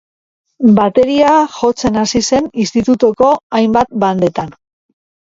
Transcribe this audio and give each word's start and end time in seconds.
Bateria 0.77 1.33
jotzen 1.57 1.99
hasi 2.03 2.21
zen 2.29 2.47
institutuko 2.63 3.29
hainbat 3.59 3.93
bandetan. 4.05 4.49